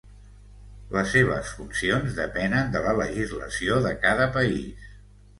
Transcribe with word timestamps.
Les 0.93 1.09
seves 1.15 1.49
funcions 1.57 2.15
depenen 2.19 2.71
de 2.75 2.81
la 2.85 2.93
legislació 3.01 3.77
de 3.87 3.93
cada 4.07 4.27
país. 4.39 4.89